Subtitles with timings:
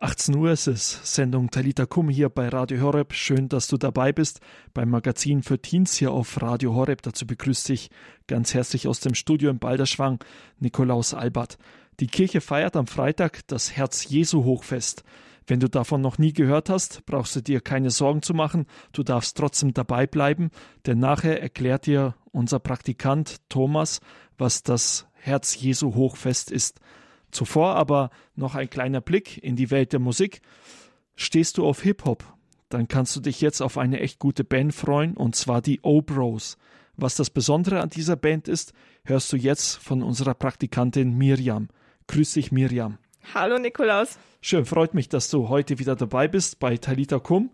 [0.00, 3.12] 18 Uhr ist es, Sendung Talita Kum hier bei Radio Horeb.
[3.12, 4.38] Schön, dass du dabei bist
[4.72, 7.02] beim Magazin für Teens hier auf Radio Horeb.
[7.02, 7.90] Dazu begrüßt dich
[8.28, 10.22] ganz herzlich aus dem Studio in Balderschwang
[10.60, 11.58] Nikolaus Albert.
[11.98, 15.02] Die Kirche feiert am Freitag das Herz Jesu Hochfest.
[15.48, 18.66] Wenn du davon noch nie gehört hast, brauchst du dir keine Sorgen zu machen.
[18.92, 20.50] Du darfst trotzdem dabei bleiben,
[20.86, 24.00] denn nachher erklärt dir unser Praktikant Thomas,
[24.36, 26.78] was das Herz Jesu Hochfest ist.
[27.30, 30.40] Zuvor aber noch ein kleiner Blick in die Welt der Musik.
[31.14, 32.24] Stehst du auf Hip-Hop,
[32.68, 36.56] dann kannst du dich jetzt auf eine echt gute Band freuen, und zwar die O-Bros.
[36.96, 38.72] Was das Besondere an dieser Band ist,
[39.04, 41.68] hörst du jetzt von unserer Praktikantin Miriam.
[42.08, 42.98] Grüß dich, Miriam.
[43.34, 44.18] Hallo, Nikolaus.
[44.40, 47.50] Schön, freut mich, dass du heute wieder dabei bist bei Talita Kum.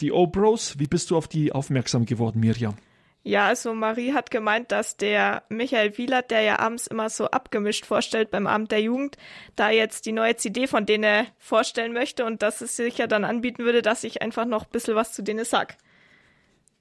[0.00, 2.74] Die O-Bros, wie bist du auf die aufmerksam geworden, Miriam?
[3.22, 7.84] Ja, also Marie hat gemeint, dass der Michael Wielert, der ja abends immer so abgemischt
[7.84, 9.18] vorstellt beim Abend der Jugend,
[9.56, 13.24] da jetzt die neue CD von denen vorstellen möchte und dass es sich ja dann
[13.24, 15.76] anbieten würde, dass ich einfach noch ein bisschen was zu denen sag.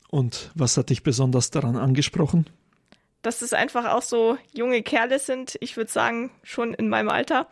[0.10, 2.50] Und was hat dich besonders daran angesprochen?
[3.22, 7.48] Dass es einfach auch so junge Kerle sind, ich würde sagen, schon in meinem Alter.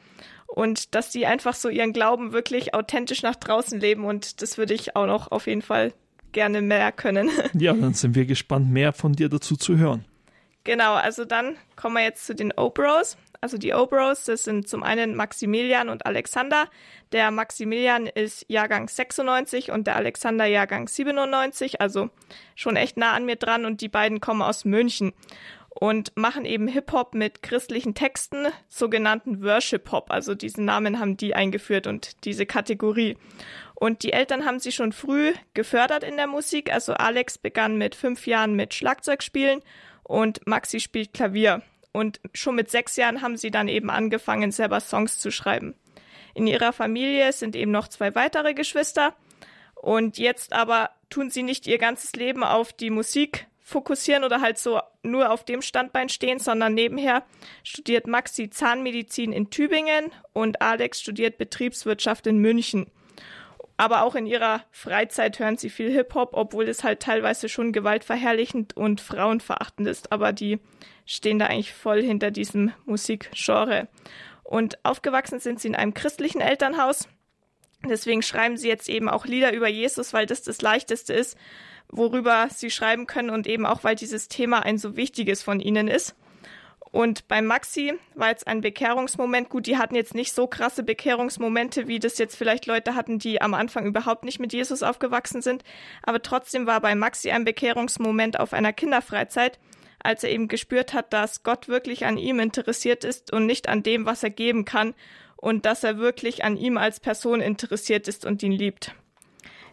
[0.48, 4.74] Und dass die einfach so ihren Glauben wirklich authentisch nach draußen leben und das würde
[4.74, 5.92] ich auch noch auf jeden Fall
[6.38, 7.32] gerne mehr können.
[7.54, 10.06] Ja, dann sind wir gespannt, mehr von dir dazu zu hören.
[10.64, 13.18] Genau, also dann kommen wir jetzt zu den O-Bros.
[13.42, 16.70] Also die O-Bros, das sind zum einen Maximilian und Alexander.
[17.12, 22.12] Der Maximilian ist Jahrgang 96 und der Alexander Jahrgang 97, also
[22.54, 25.14] schon echt nah an mir dran und die beiden kommen aus München
[25.80, 30.12] und machen eben Hip-Hop mit christlichen Texten, sogenannten Worship-Hop.
[30.12, 33.18] Also diesen Namen haben die eingeführt und diese Kategorie.
[33.80, 36.74] Und die Eltern haben sie schon früh gefördert in der Musik.
[36.74, 39.62] Also Alex begann mit fünf Jahren mit Schlagzeugspielen
[40.02, 41.62] und Maxi spielt Klavier.
[41.92, 45.76] Und schon mit sechs Jahren haben sie dann eben angefangen, selber Songs zu schreiben.
[46.34, 49.14] In ihrer Familie sind eben noch zwei weitere Geschwister.
[49.76, 54.58] Und jetzt aber tun sie nicht ihr ganzes Leben auf die Musik fokussieren oder halt
[54.58, 57.24] so nur auf dem Standbein stehen, sondern nebenher
[57.62, 62.90] studiert Maxi Zahnmedizin in Tübingen und Alex studiert Betriebswirtschaft in München.
[63.78, 68.76] Aber auch in ihrer Freizeit hören sie viel Hip-Hop, obwohl es halt teilweise schon gewaltverherrlichend
[68.76, 70.12] und frauenverachtend ist.
[70.12, 70.60] Aber die
[71.06, 73.88] stehen da eigentlich voll hinter diesem Musikgenre.
[74.44, 77.08] Und aufgewachsen sind sie in einem christlichen Elternhaus.
[77.88, 81.38] Deswegen schreiben sie jetzt eben auch Lieder über Jesus, weil das das Leichteste ist,
[81.90, 85.88] worüber sie schreiben können und eben auch, weil dieses Thema ein so wichtiges von ihnen
[85.88, 86.16] ist.
[86.92, 89.50] Und bei Maxi war jetzt ein Bekehrungsmoment.
[89.50, 93.42] Gut, die hatten jetzt nicht so krasse Bekehrungsmomente, wie das jetzt vielleicht Leute hatten, die
[93.42, 95.64] am Anfang überhaupt nicht mit Jesus aufgewachsen sind.
[96.04, 99.60] Aber trotzdem war bei Maxi ein Bekehrungsmoment auf einer Kinderfreizeit,
[100.00, 103.84] als er eben gespürt hat, dass Gott wirklich an ihm interessiert ist und nicht an
[103.84, 104.94] dem, was er geben kann
[105.36, 108.94] und dass er wirklich an ihm als Person interessiert ist und ihn liebt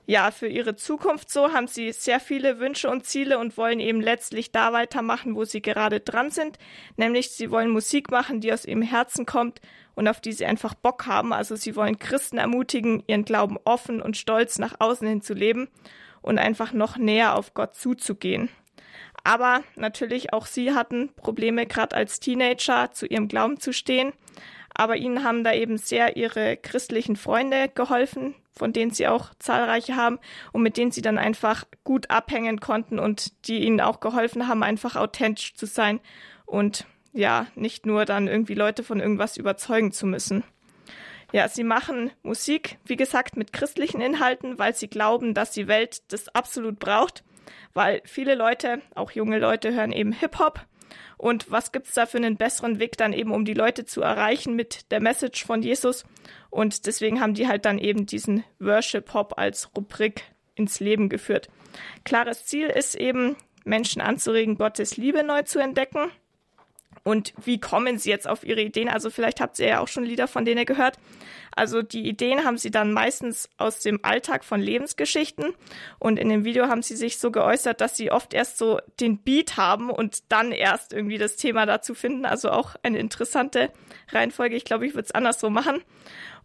[0.06, 4.00] ja, für ihre Zukunft so haben sie sehr viele Wünsche und Ziele und wollen eben
[4.00, 6.59] letztlich da weitermachen, wo sie gerade dran sind.
[6.97, 9.60] Nämlich sie wollen Musik machen, die aus ihrem Herzen kommt
[9.94, 11.32] und auf die sie einfach Bock haben.
[11.32, 15.69] Also sie wollen Christen ermutigen, ihren Glauben offen und stolz nach außen hin zu leben
[16.21, 18.50] und einfach noch näher auf Gott zuzugehen.
[19.22, 24.12] Aber natürlich auch sie hatten Probleme, gerade als Teenager zu ihrem Glauben zu stehen.
[24.74, 29.96] Aber ihnen haben da eben sehr ihre christlichen Freunde geholfen, von denen sie auch zahlreiche
[29.96, 30.18] haben
[30.52, 34.62] und mit denen sie dann einfach gut abhängen konnten und die ihnen auch geholfen haben,
[34.62, 36.00] einfach authentisch zu sein
[36.44, 40.42] und ja, nicht nur dann irgendwie Leute von irgendwas überzeugen zu müssen.
[41.32, 46.02] Ja, sie machen Musik, wie gesagt, mit christlichen Inhalten, weil sie glauben, dass die Welt
[46.12, 47.24] das absolut braucht,
[47.72, 50.60] weil viele Leute, auch junge Leute, hören eben Hip-Hop
[51.16, 54.55] und was gibt's da für einen besseren Weg dann eben, um die Leute zu erreichen
[54.56, 56.05] mit der Message von Jesus?
[56.50, 60.22] Und deswegen haben die halt dann eben diesen Worship Hop als Rubrik
[60.54, 61.49] ins Leben geführt.
[62.04, 66.10] Klares Ziel ist eben, Menschen anzuregen, Gottes Liebe neu zu entdecken.
[67.03, 68.88] Und wie kommen sie jetzt auf ihre Ideen?
[68.88, 70.99] Also vielleicht habt ihr ja auch schon Lieder von denen gehört.
[71.56, 75.54] Also die Ideen haben sie dann meistens aus dem Alltag von Lebensgeschichten.
[75.98, 79.18] Und in dem Video haben sie sich so geäußert, dass sie oft erst so den
[79.18, 82.27] Beat haben und dann erst irgendwie das Thema dazu finden.
[82.27, 83.71] Also auch eine interessante
[84.10, 84.56] Reihenfolge.
[84.56, 85.83] Ich glaube, ich würde es anders so machen.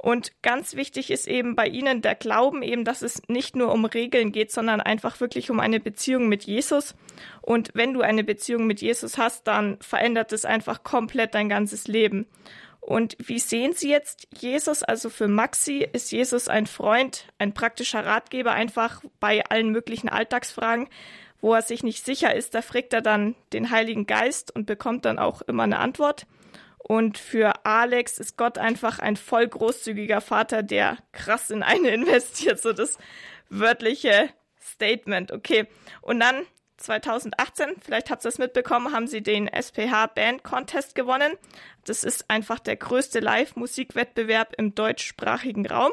[0.02, 3.84] Und ganz wichtig ist eben bei ihnen der Glauben eben, dass es nicht nur um
[3.84, 6.96] Regeln geht, sondern einfach wirklich um eine Beziehung mit Jesus.
[7.42, 11.88] Und wenn du eine Beziehung mit Jesus hast, dann verändert es einfach komplett dein ganzes
[11.88, 12.28] Leben.
[12.80, 14.84] Und wie sehen Sie jetzt Jesus?
[14.84, 20.88] Also für Maxi ist Jesus ein Freund, ein praktischer Ratgeber, einfach bei allen möglichen Alltagsfragen,
[21.42, 22.56] wo er sich nicht sicher ist.
[22.56, 26.26] Da fragt er dann den Heiligen Geist und bekommt dann auch immer eine Antwort.
[26.78, 32.60] Und für Alex ist Gott einfach ein voll großzügiger Vater, der krass in eine investiert,
[32.60, 32.98] so das
[33.50, 34.30] wörtliche
[34.60, 35.32] Statement.
[35.32, 35.68] Okay.
[36.02, 36.46] Und dann
[36.80, 41.34] 2018, vielleicht habt ihr es mitbekommen, haben sie den SPH Band Contest gewonnen.
[41.86, 45.92] Das ist einfach der größte Live-Musikwettbewerb im deutschsprachigen Raum.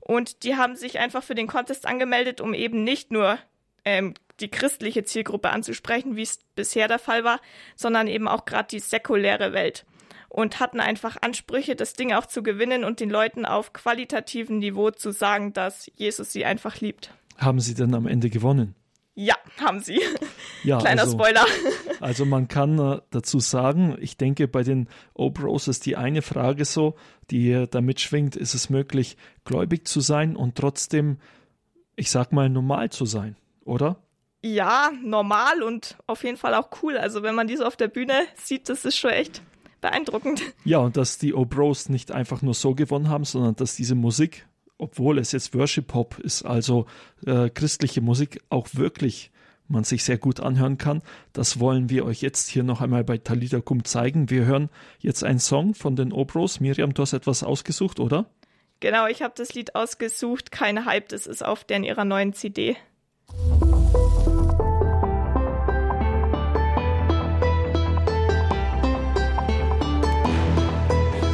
[0.00, 3.38] Und die haben sich einfach für den Contest angemeldet, um eben nicht nur
[3.84, 7.40] ähm, die christliche Zielgruppe anzusprechen, wie es bisher der Fall war,
[7.76, 9.84] sondern eben auch gerade die säkuläre Welt.
[10.28, 14.90] Und hatten einfach Ansprüche, das Ding auch zu gewinnen und den Leuten auf qualitativem Niveau
[14.90, 17.14] zu sagen, dass Jesus sie einfach liebt.
[17.38, 18.74] Haben sie denn am Ende gewonnen?
[19.14, 20.00] Ja, haben sie.
[20.64, 21.46] Ja, Kleiner also, Spoiler.
[22.00, 26.64] Also man kann äh, dazu sagen, ich denke, bei den O-Bros ist die eine Frage
[26.64, 26.96] so,
[27.30, 31.18] die äh, da mitschwingt, ist es möglich, gläubig zu sein und trotzdem,
[31.96, 34.02] ich sag mal, normal zu sein, oder?
[34.42, 36.98] Ja, normal und auf jeden Fall auch cool.
[36.98, 39.42] Also wenn man die so auf der Bühne sieht, das ist schon echt
[39.80, 40.42] beeindruckend.
[40.64, 44.46] Ja, und dass die O-Bros nicht einfach nur so gewonnen haben, sondern dass diese Musik
[44.78, 46.86] obwohl es jetzt Worship Pop ist, also
[47.26, 49.30] äh, christliche Musik, auch wirklich
[49.68, 51.02] man sich sehr gut anhören kann.
[51.32, 54.28] Das wollen wir euch jetzt hier noch einmal bei Talita Kum zeigen.
[54.28, 54.68] Wir hören
[54.98, 56.60] jetzt einen Song von den Obros.
[56.60, 58.26] Miriam, du hast etwas ausgesucht, oder?
[58.80, 60.52] Genau, ich habe das Lied ausgesucht.
[60.52, 62.76] Kein Hype, das ist auf der in ihrer neuen CD.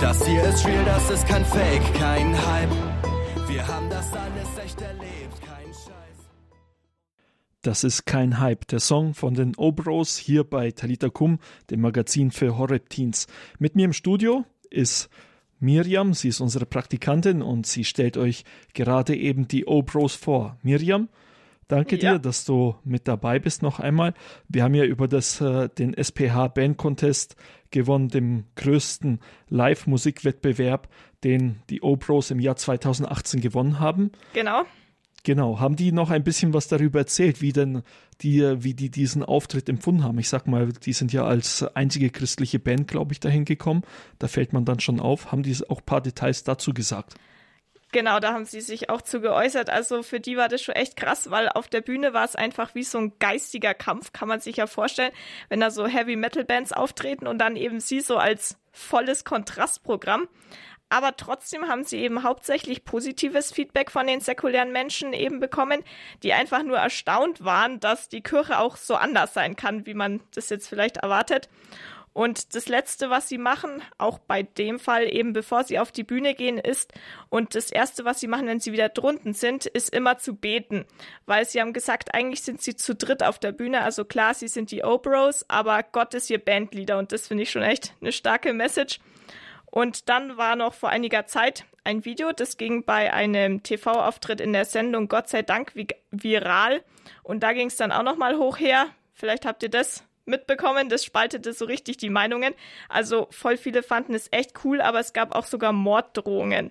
[0.01, 2.90] Das hier ist real, das ist kein Fake, kein Hype.
[7.63, 8.67] Das ist kein Hype.
[8.69, 11.39] Der Song von den Obros hier bei Talita Kum,
[11.71, 13.27] dem Magazin für Horror Teens.
[13.59, 15.11] Mit mir im Studio ist
[15.59, 16.15] Miriam.
[16.15, 20.57] Sie ist unsere Praktikantin und sie stellt euch gerade eben die Obros vor.
[20.63, 21.11] Miriam,
[21.69, 22.15] danke ja.
[22.15, 24.15] dir, dass du mit dabei bist noch einmal.
[24.49, 27.37] Wir haben ja über das, äh, den SPH Band Contest
[27.71, 29.21] gewonnen, dem größten
[29.51, 30.89] Live-Musikwettbewerb,
[31.25, 34.13] den die O-Pros im Jahr 2018 gewonnen haben.
[34.33, 34.63] Genau.
[35.23, 37.83] Genau, haben die noch ein bisschen was darüber erzählt, wie denn
[38.23, 40.19] die, wie die diesen Auftritt empfunden haben?
[40.19, 43.83] Ich sag mal, die sind ja als einzige christliche Band, glaube ich, dahin gekommen.
[44.19, 45.31] Da fällt man dann schon auf.
[45.31, 47.17] Haben die auch ein paar Details dazu gesagt?
[47.93, 49.69] Genau, da haben sie sich auch zu geäußert.
[49.69, 52.75] Also für die war das schon echt krass, weil auf der Bühne war es einfach
[52.75, 55.13] wie so ein geistiger Kampf, kann man sich ja vorstellen,
[55.49, 60.29] wenn da so Heavy Metal Bands auftreten und dann eben sie so als volles Kontrastprogramm.
[60.91, 65.83] Aber trotzdem haben sie eben hauptsächlich positives Feedback von den säkulären Menschen eben bekommen,
[66.23, 70.21] die einfach nur erstaunt waren, dass die Kirche auch so anders sein kann, wie man
[70.35, 71.49] das jetzt vielleicht erwartet.
[72.13, 76.03] Und das Letzte, was sie machen, auch bei dem Fall eben bevor sie auf die
[76.03, 76.93] Bühne gehen, ist,
[77.29, 80.87] und das Erste, was sie machen, wenn sie wieder drunten sind, ist immer zu beten.
[81.27, 83.83] Weil sie haben gesagt, eigentlich sind sie zu dritt auf der Bühne.
[83.83, 87.51] Also klar, sie sind die Obros, aber Gott ist ihr Bandleader und das finde ich
[87.53, 88.99] schon echt eine starke Message.
[89.71, 94.53] Und dann war noch vor einiger Zeit ein Video, das ging bei einem TV-Auftritt in
[94.53, 95.73] der Sendung Gott sei Dank
[96.11, 96.83] viral.
[97.23, 98.87] Und da ging es dann auch nochmal hoch her.
[99.15, 100.89] Vielleicht habt ihr das mitbekommen.
[100.89, 102.55] Das spaltete so richtig die Meinungen.
[102.89, 106.71] Also voll viele fanden es echt cool, aber es gab auch sogar Morddrohungen.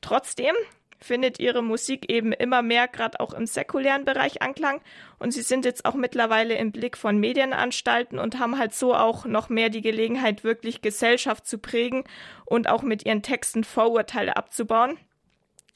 [0.00, 0.54] Trotzdem
[1.02, 4.80] findet ihre Musik eben immer mehr, gerade auch im säkulären Bereich Anklang.
[5.18, 9.24] Und sie sind jetzt auch mittlerweile im Blick von Medienanstalten und haben halt so auch
[9.24, 12.04] noch mehr die Gelegenheit, wirklich Gesellschaft zu prägen
[12.44, 14.98] und auch mit ihren Texten Vorurteile abzubauen.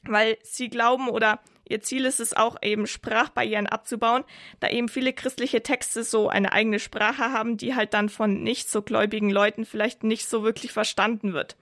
[0.03, 1.39] Weil sie glauben oder
[1.69, 4.23] Ihr Ziel ist es auch eben Sprachbarrieren abzubauen,
[4.59, 8.69] da eben viele christliche Texte so eine eigene Sprache haben, die halt dann von nicht
[8.69, 11.57] so gläubigen Leuten vielleicht nicht so wirklich verstanden wird.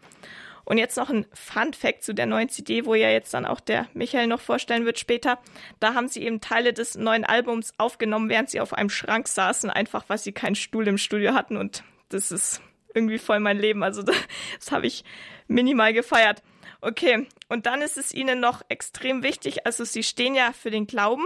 [0.66, 3.60] Und jetzt noch ein Fun Fact zu der neuen CD, wo ja jetzt dann auch
[3.60, 5.40] der Michael noch vorstellen wird später.
[5.80, 9.70] Da haben sie eben Teile des neuen Albums aufgenommen, während sie auf einem Schrank saßen,
[9.70, 12.62] einfach weil sie keinen Stuhl im Studio hatten und das ist
[12.94, 13.84] irgendwie voll mein Leben.
[13.84, 14.16] Also das,
[14.60, 15.04] das habe ich
[15.48, 16.42] minimal gefeiert.
[16.82, 20.88] Okay, und dann ist es ihnen noch extrem wichtig, also sie stehen ja für den
[20.88, 21.26] Glauben,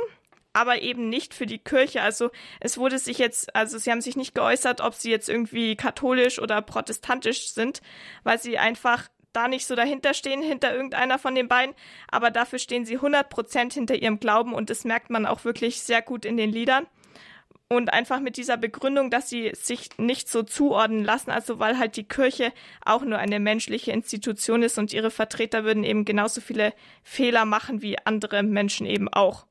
[0.54, 2.02] aber eben nicht für die Kirche.
[2.02, 5.76] Also es wurde sich jetzt, also sie haben sich nicht geäußert, ob sie jetzt irgendwie
[5.76, 7.82] katholisch oder protestantisch sind,
[8.24, 11.76] weil sie einfach da nicht so dahinter stehen, hinter irgendeiner von den beiden,
[12.10, 16.02] aber dafür stehen sie 100% hinter ihrem Glauben und das merkt man auch wirklich sehr
[16.02, 16.88] gut in den Liedern.
[17.72, 21.98] Und einfach mit dieser Begründung, dass sie sich nicht so zuordnen lassen, also weil halt
[21.98, 22.52] die Kirche
[22.84, 27.84] auch nur eine menschliche Institution ist und ihre Vertreter würden eben genauso viele Fehler machen
[27.84, 29.46] wie andere Menschen eben auch.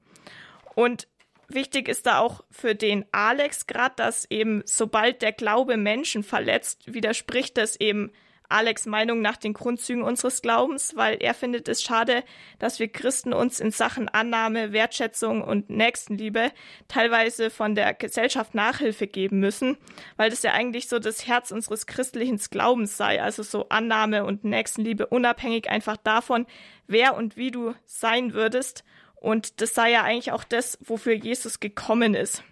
[0.74, 1.06] Und
[1.46, 6.92] wichtig ist da auch für den Alex gerade, dass eben sobald der Glaube Menschen verletzt,
[6.92, 8.10] widerspricht das eben
[8.48, 12.24] Alex Meinung nach den Grundzügen unseres Glaubens, weil er findet es schade,
[12.58, 16.50] dass wir Christen uns in Sachen Annahme, Wertschätzung und Nächstenliebe
[16.88, 19.76] teilweise von der Gesellschaft Nachhilfe geben müssen,
[20.16, 24.44] weil das ja eigentlich so das Herz unseres christlichen Glaubens sei, also so Annahme und
[24.44, 26.46] Nächstenliebe unabhängig einfach davon,
[26.86, 28.84] wer und wie du sein würdest.
[29.16, 32.44] Und das sei ja eigentlich auch das, wofür Jesus gekommen ist.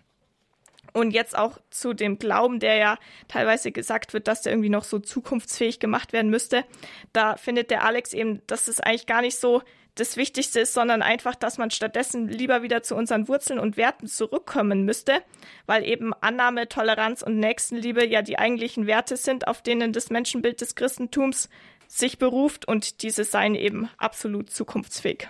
[0.97, 2.99] Und jetzt auch zu dem Glauben, der ja
[3.29, 6.65] teilweise gesagt wird, dass der irgendwie noch so zukunftsfähig gemacht werden müsste.
[7.13, 9.63] Da findet der Alex eben, dass es eigentlich gar nicht so
[9.95, 14.07] das Wichtigste ist, sondern einfach, dass man stattdessen lieber wieder zu unseren Wurzeln und Werten
[14.07, 15.23] zurückkommen müsste,
[15.67, 20.63] weil eben Annahme, Toleranz und Nächstenliebe ja die eigentlichen Werte sind, auf denen das Menschenbild
[20.63, 21.51] des Christentums
[21.89, 25.29] sich beruft und diese seien eben absolut zukunftsfähig.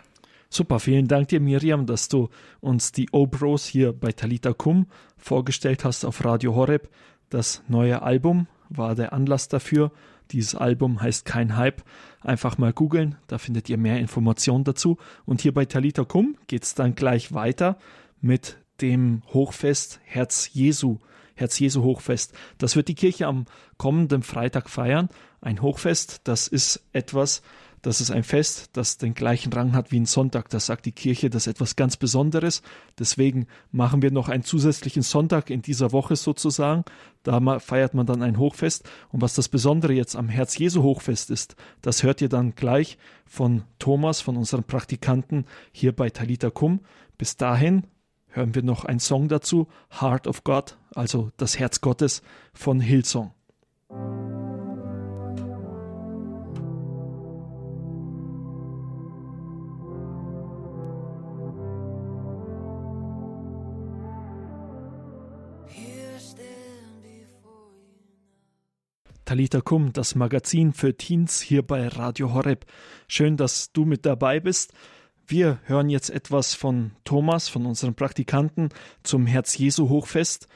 [0.49, 2.29] Super, vielen Dank dir, Miriam, dass du
[2.61, 4.87] uns die Obros hier bei Talita Kum
[5.17, 6.89] vorgestellt hast auf Radio Horeb.
[7.31, 9.91] Das neue Album war der Anlass dafür.
[10.31, 11.83] Dieses Album heißt Kein Hype.
[12.21, 14.99] Einfach mal googeln, da findet ihr mehr Informationen dazu.
[15.25, 17.79] Und hier bei Talita Kum geht es dann gleich weiter
[18.21, 20.99] mit dem Hochfest Herz Jesu.
[21.35, 22.33] Herz Jesu Hochfest.
[22.59, 23.45] Das wird die Kirche am
[23.77, 25.09] kommenden Freitag feiern.
[25.41, 27.43] Ein Hochfest, das ist etwas,
[27.87, 30.49] das ist ein Fest, das den gleichen Rang hat wie ein Sonntag.
[30.49, 32.63] Da sagt die Kirche, das ist etwas ganz Besonderes.
[32.99, 36.85] Deswegen machen wir noch einen zusätzlichen Sonntag in dieser Woche sozusagen.
[37.23, 38.91] Da feiert man dann ein Hochfest.
[39.13, 42.99] Und was das Besondere jetzt am Herz Jesu Hochfest ist, das hört ihr dann gleich
[43.25, 46.81] von Thomas, von unseren Praktikanten hier bei Talita Kum.
[47.19, 47.85] Bis dahin
[48.31, 49.69] hören wir noch einen Song dazu,
[50.01, 53.31] Heart of God, also das Herz Gottes von Hillsong.
[69.37, 72.65] Talita Kum, das Magazin für Teens hier bei Radio Horeb.
[73.07, 74.73] Schön, dass du mit dabei bist.
[75.27, 78.71] Wir hören jetzt etwas von Thomas, von unserem Praktikanten,
[79.03, 80.49] zum Herz Jesu Hochfest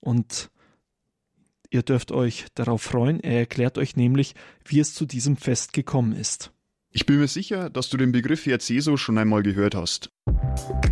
[0.00, 0.50] und
[1.70, 3.20] ihr dürft euch darauf freuen.
[3.20, 4.34] Er erklärt euch nämlich,
[4.66, 6.52] wie es zu diesem Fest gekommen ist.
[6.96, 10.08] Ich bin mir sicher, dass du den Begriff Herz Jesu schon einmal gehört hast.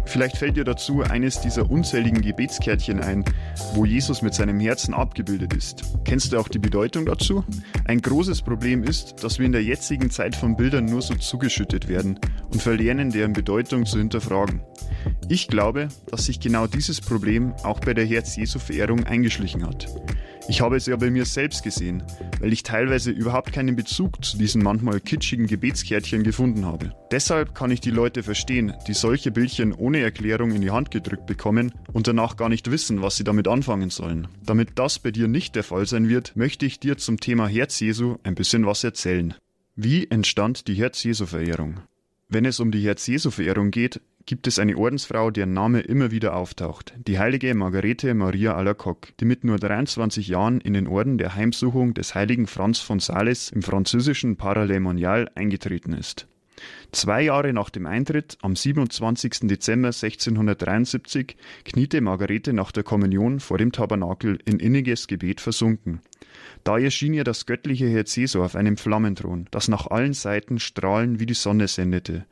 [0.05, 3.25] Vielleicht fällt dir dazu eines dieser unzähligen Gebetskärtchen ein,
[3.73, 5.83] wo Jesus mit seinem Herzen abgebildet ist.
[6.05, 7.43] Kennst du auch die Bedeutung dazu?
[7.87, 11.89] Ein großes Problem ist, dass wir in der jetzigen Zeit von Bildern nur so zugeschüttet
[11.89, 12.21] werden
[12.53, 14.61] und verlernen, deren Bedeutung zu hinterfragen.
[15.31, 19.89] Ich glaube, dass sich genau dieses Problem auch bei der Herz-Jesu-Verehrung eingeschlichen hat.
[20.47, 22.03] Ich habe es ja bei mir selbst gesehen,
[22.39, 26.93] weil ich teilweise überhaupt keinen Bezug zu diesen manchmal kitschigen Gebetskärtchen gefunden habe.
[27.11, 31.25] Deshalb kann ich die Leute verstehen, die solche Bildchen ohne Erklärung in die Hand gedrückt
[31.25, 34.29] bekommen und danach gar nicht wissen, was sie damit anfangen sollen.
[34.45, 37.81] Damit das bei dir nicht der Fall sein wird, möchte ich dir zum Thema Herz
[37.81, 39.35] Jesu ein bisschen was erzählen.
[39.77, 41.81] Wie entstand die Herz Jesu Verehrung?
[42.29, 46.11] Wenn es um die Herz Jesu Verehrung geht, gibt es eine Ordensfrau, deren Name immer
[46.11, 51.19] wieder auftaucht, die heilige Margarete Maria Alacoque, die mit nur 23 Jahren in den Orden
[51.19, 56.27] der Heimsuchung des heiligen Franz von Sales im französischen Parallelmonial eingetreten ist.
[56.93, 59.49] Zwei Jahre nach dem Eintritt, am 27.
[59.49, 66.01] Dezember 1673, kniete Margarete nach der Kommunion vor dem Tabernakel in inniges Gebet versunken.
[66.63, 71.21] Da erschien ihr das göttliche Herz Jesu auf einem Flammenthron, das nach allen Seiten Strahlen
[71.21, 72.25] wie die Sonne sendete,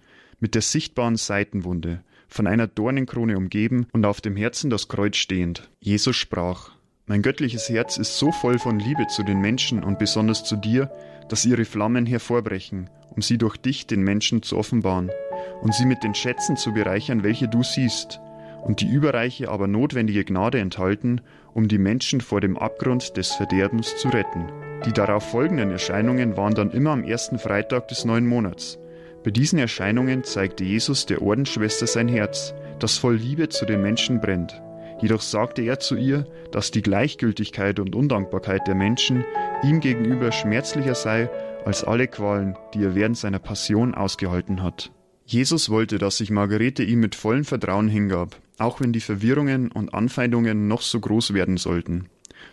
[0.43, 5.71] mit der sichtbaren Seitenwunde, von einer Dornenkrone umgeben und auf dem Herzen das Kreuz stehend.
[5.81, 6.73] Jesus sprach,
[7.07, 10.91] Mein göttliches Herz ist so voll von Liebe zu den Menschen und besonders zu dir,
[11.29, 15.13] dass ihre Flammen hervorbrechen, um sie durch dich den Menschen zu offenbaren
[15.61, 18.21] und sie mit den Schätzen zu bereichern, welche du siehst,
[18.65, 21.21] und die überreiche, aber notwendige Gnade enthalten,
[21.55, 24.51] um die Menschen vor dem Abgrund des Verderbens zu retten.
[24.87, 28.79] Die darauf folgenden Erscheinungen waren dann immer am ersten Freitag des neuen Monats.
[29.25, 34.21] Bei diesen Erscheinungen zeigte Jesus der Ordensschwester sein Herz, das voll Liebe zu den Menschen
[34.21, 34.61] brennt.
[35.01, 39.25] Jedoch sagte er zu ihr, dass die Gleichgültigkeit und Undankbarkeit der Menschen
[39.63, 41.29] ihm gegenüber schmerzlicher sei
[41.65, 44.91] als alle Qualen, die er während seiner Passion ausgehalten hat.
[45.25, 49.95] Jesus wollte, dass sich Margarete ihm mit vollem Vertrauen hingab, auch wenn die Verwirrungen und
[49.95, 52.09] Anfeindungen noch so groß werden sollten.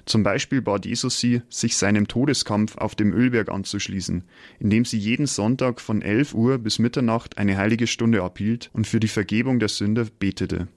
[0.10, 4.24] Zum Beispiel bat Jesus sie, sich seinem Todeskampf auf dem Ölberg anzuschließen,
[4.58, 9.00] indem sie jeden Sonntag von 11 Uhr bis Mitternacht eine heilige Stunde abhielt und für
[9.00, 10.68] die Vergebung der Sünder betete.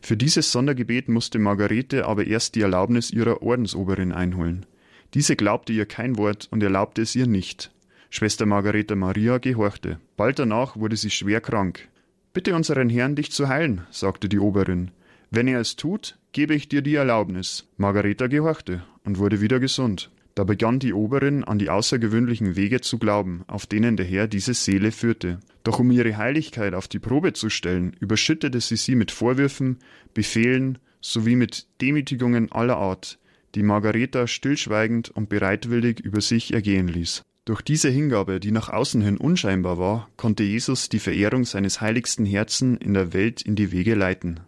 [0.00, 4.64] Für dieses Sondergebet musste Margarete aber erst die Erlaubnis ihrer Ordensoberin einholen.
[5.12, 7.70] Diese glaubte ihr kein Wort und erlaubte es ihr nicht.
[8.08, 10.00] Schwester Margarete Maria gehorchte.
[10.16, 11.88] Bald danach wurde sie schwer krank.
[12.32, 14.92] Bitte unseren Herrn, dich zu heilen, sagte die Oberin.
[15.30, 17.66] Wenn er es tut, gebe ich dir die Erlaubnis.
[17.78, 20.10] Margareta gehorchte und wurde wieder gesund.
[20.34, 24.52] Da begann die Oberin an die außergewöhnlichen Wege zu glauben, auf denen der Herr diese
[24.52, 25.40] Seele führte.
[25.64, 29.78] Doch um ihre Heiligkeit auf die Probe zu stellen, überschüttete sie sie mit Vorwürfen,
[30.12, 33.18] Befehlen sowie mit Demütigungen aller Art,
[33.54, 37.22] die Margareta stillschweigend und bereitwillig über sich ergehen ließ.
[37.46, 42.26] Durch diese Hingabe, die nach außen hin unscheinbar war, konnte Jesus die Verehrung seines heiligsten
[42.26, 44.40] Herzen in der Welt in die Wege leiten.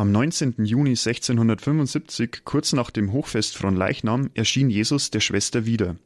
[0.00, 0.54] Am 19.
[0.64, 5.96] Juni 1675, kurz nach dem Hochfest von Leichnam, erschien Jesus der Schwester wieder.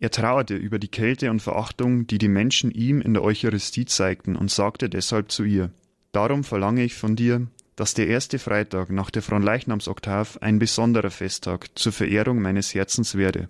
[0.00, 4.34] Er trauerte über die Kälte und Verachtung, die die Menschen ihm in der Eucharistie zeigten,
[4.34, 5.70] und sagte deshalb zu ihr:
[6.10, 11.68] Darum verlange ich von dir, dass der erste Freitag nach der Fronleichnamsoktav ein besonderer Festtag
[11.78, 13.48] zur Verehrung meines Herzens werde,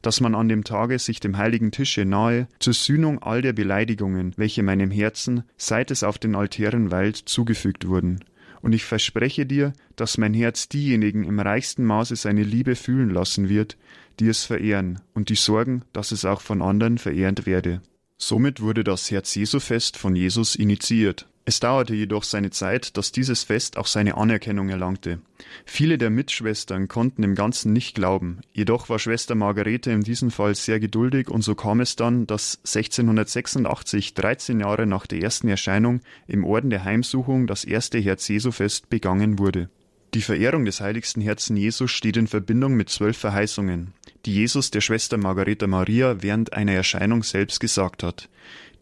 [0.00, 4.32] dass man an dem Tage sich dem heiligen Tische nahe zur Sühnung all der Beleidigungen,
[4.38, 8.20] welche meinem Herzen, seit es auf den Altären weilt, zugefügt wurden,
[8.64, 13.50] und ich verspreche dir, dass mein Herz diejenigen im reichsten Maße seine Liebe fühlen lassen
[13.50, 13.76] wird,
[14.18, 17.82] die es verehren, und die sorgen, dass es auch von anderen verehrt werde.
[18.16, 21.28] Somit wurde das Herz-Jesu-Fest von Jesus initiiert.
[21.46, 25.20] Es dauerte jedoch seine Zeit, dass dieses Fest auch seine Anerkennung erlangte.
[25.66, 30.54] Viele der Mitschwestern konnten dem Ganzen nicht glauben, jedoch war Schwester Margarete in diesem Fall
[30.54, 36.00] sehr geduldig und so kam es dann, dass 1686, 13 Jahre nach der ersten Erscheinung,
[36.26, 39.68] im Orden der Heimsuchung das erste Herz-Jesu-Fest begangen wurde.
[40.14, 43.92] Die Verehrung des heiligsten Herzen Jesus steht in Verbindung mit zwölf Verheißungen,
[44.24, 48.30] die Jesus der Schwester Margareta Maria während einer Erscheinung selbst gesagt hat.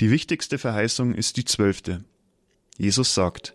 [0.00, 2.04] Die wichtigste Verheißung ist die zwölfte.
[2.79, 3.55] Jesus sagt,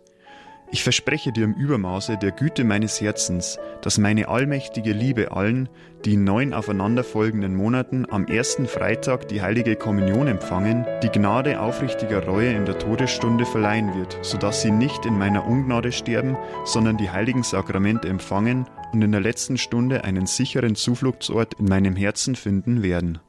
[0.70, 5.70] ich verspreche dir im Übermaße der Güte meines Herzens, dass meine allmächtige Liebe allen,
[6.04, 12.26] die in neun aufeinanderfolgenden Monaten am ersten Freitag die heilige Kommunion empfangen, die Gnade aufrichtiger
[12.26, 16.98] Reue in der Todesstunde verleihen wird, so dass sie nicht in meiner Ungnade sterben, sondern
[16.98, 22.36] die heiligen Sakramente empfangen und in der letzten Stunde einen sicheren Zufluchtsort in meinem Herzen
[22.36, 23.20] finden werden.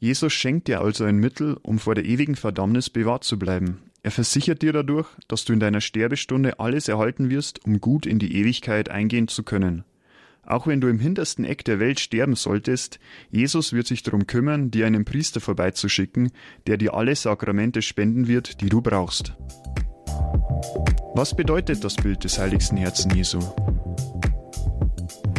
[0.00, 4.10] Jesus schenkt dir also ein Mittel, um vor der ewigen Verdammnis bewahrt zu bleiben, er
[4.10, 8.34] versichert dir dadurch, dass du in deiner Sterbestunde alles erhalten wirst, um gut in die
[8.34, 9.84] Ewigkeit eingehen zu können.
[10.42, 12.98] Auch wenn du im hintersten Eck der Welt sterben solltest,
[13.30, 16.32] Jesus wird sich darum kümmern, dir einen Priester vorbeizuschicken,
[16.66, 19.34] der dir alle Sakramente spenden wird, die du brauchst.
[21.14, 23.38] Was bedeutet das Bild des heiligsten Herzen Jesu?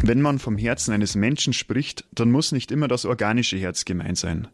[0.03, 4.17] Wenn man vom Herzen eines Menschen spricht, dann muss nicht immer das organische Herz gemeint
[4.17, 4.47] sein.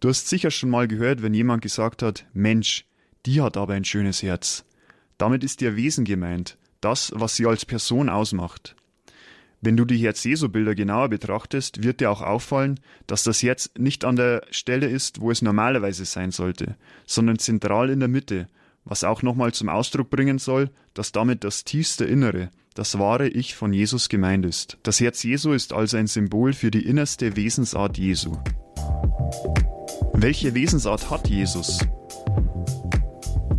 [0.00, 2.86] Du hast sicher schon mal gehört, wenn jemand gesagt hat, Mensch,
[3.26, 4.64] die hat aber ein schönes Herz.
[5.18, 8.74] Damit ist ihr Wesen gemeint, das, was sie als Person ausmacht.
[9.62, 14.16] Wenn du die Herz-Jesu-Bilder genauer betrachtest, wird dir auch auffallen, dass das Herz nicht an
[14.16, 18.48] der Stelle ist, wo es normalerweise sein sollte, sondern zentral in der Mitte,
[18.84, 23.54] was auch nochmal zum Ausdruck bringen soll, dass damit das tiefste Innere, das wahre Ich
[23.54, 24.78] von Jesus gemeint ist.
[24.82, 28.38] Das Herz Jesu ist also ein Symbol für die innerste Wesensart Jesu.
[30.14, 31.80] Welche Wesensart hat Jesus?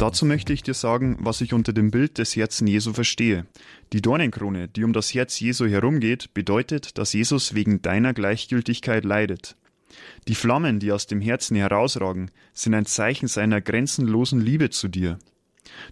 [0.01, 3.45] Dazu möchte ich dir sagen, was ich unter dem Bild des Herzen Jesu verstehe.
[3.93, 9.55] Die Dornenkrone, die um das Herz Jesu herumgeht, bedeutet, dass Jesus wegen deiner Gleichgültigkeit leidet.
[10.27, 15.19] Die Flammen, die aus dem Herzen herausragen, sind ein Zeichen seiner grenzenlosen Liebe zu dir.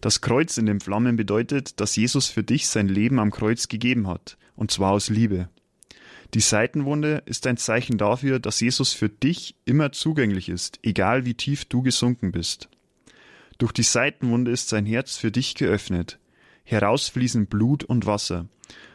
[0.01, 4.07] Das Kreuz in den Flammen bedeutet, dass Jesus für dich sein Leben am Kreuz gegeben
[4.07, 5.49] hat, und zwar aus Liebe.
[6.33, 11.35] Die Seitenwunde ist ein Zeichen dafür, dass Jesus für dich immer zugänglich ist, egal wie
[11.35, 12.69] tief du gesunken bist.
[13.59, 16.17] Durch die Seitenwunde ist sein Herz für dich geöffnet.
[16.63, 18.47] Heraus fließen Blut und Wasser.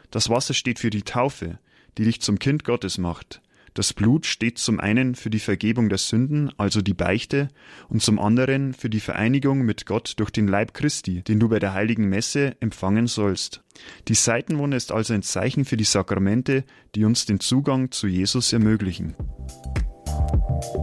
[0.09, 1.59] Das Wasser steht für die Taufe,
[1.99, 3.43] die dich zum Kind Gottes macht.
[3.75, 7.49] Das Blut steht zum einen für die Vergebung der Sünden, also die Beichte,
[7.89, 11.59] und zum anderen für die Vereinigung mit Gott durch den Leib Christi, den du bei
[11.59, 13.63] der heiligen Messe empfangen sollst.
[14.07, 16.63] Die Seitenwunde ist also ein Zeichen für die Sakramente,
[16.95, 19.15] die uns den Zugang zu Jesus ermöglichen.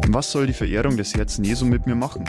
[0.06, 2.24] Was soll die Verehrung des Herzen Jesu mit mir machen?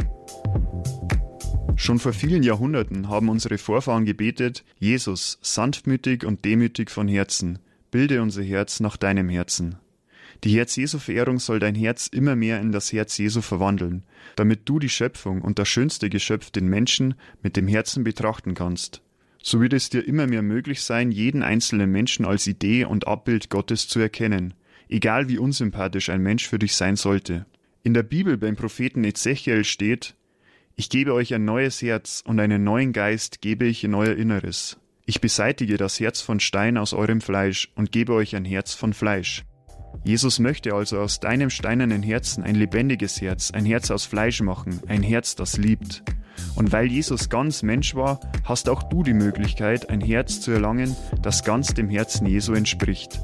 [1.84, 7.60] Schon vor vielen Jahrhunderten haben unsere Vorfahren gebetet, Jesus, sanftmütig und demütig von Herzen,
[7.92, 9.76] bilde unser Herz nach deinem Herzen.
[10.46, 14.04] Die Herz-Jesu-Verehrung soll dein Herz immer mehr in das Herz Jesu verwandeln,
[14.38, 19.02] damit du die Schöpfung und das schönste Geschöpf, den Menschen, mit dem Herzen betrachten kannst.
[19.42, 23.50] So wird es dir immer mehr möglich sein, jeden einzelnen Menschen als Idee und Abbild
[23.50, 24.54] Gottes zu erkennen,
[24.88, 27.46] egal wie unsympathisch ein Mensch für dich sein sollte.
[27.84, 30.16] In der Bibel beim Propheten Ezechiel steht,
[30.76, 34.78] ich gebe euch ein neues Herz und einen neuen Geist gebe ich in euer Inneres.
[35.06, 38.94] Ich beseitige das Herz von Stein aus eurem Fleisch und gebe euch ein Herz von
[38.94, 39.44] Fleisch.
[40.04, 44.82] Jesus möchte also aus deinem steinernen Herzen ein lebendiges Herz, ein Herz aus Fleisch machen,
[44.88, 46.04] ein Herz, das liebt.
[46.56, 50.96] Und weil Jesus ganz Mensch war, hast auch du die Möglichkeit, ein Herz zu erlangen,
[51.22, 53.22] das ganz dem Herzen Jesu entspricht.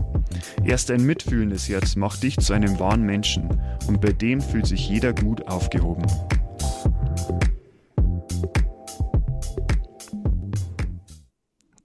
[0.63, 3.49] Erst ein mitfühlendes Herz macht dich zu einem wahren Menschen
[3.87, 6.05] und bei dem fühlt sich jeder gut aufgehoben.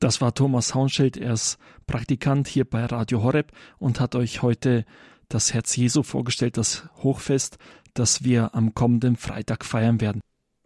[0.05, 4.85] Das war Thomas Haunschild, er ist Praktikant hier bei Radio Horeb und hat euch heute
[5.31, 7.57] das Herz Jesu vorgestellt, das Hochfest,
[7.95, 10.21] das wir am kommenden Freitag feiern werden.